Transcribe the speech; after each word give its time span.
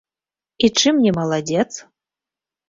І 0.67 0.69
чым 0.83 0.95
не 1.05 1.11
маладзец? 1.19 1.69